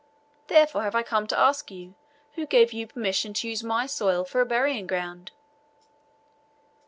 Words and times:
Therefore 0.47 0.81
have 0.81 0.95
I 0.95 1.03
come 1.03 1.27
to 1.27 1.37
ask 1.37 1.69
you, 1.69 1.93
who 2.33 2.47
gave 2.47 2.73
you 2.73 2.87
permission 2.87 3.35
to 3.35 3.47
use 3.47 3.61
my 3.63 3.85
soil 3.85 4.23
for 4.25 4.41
a 4.41 4.47
burying 4.47 4.87
ground?" 4.87 5.29